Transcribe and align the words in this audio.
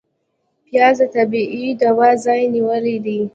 پیاز 0.65 0.97
د 1.01 1.09
طبعي 1.15 1.65
دوا 1.81 2.09
ځای 2.25 2.41
نیولی 2.53 2.97
دی 3.05 3.19